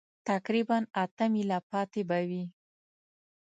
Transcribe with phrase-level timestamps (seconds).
[0.29, 2.43] تقریباً اته مېله پاتې به وي.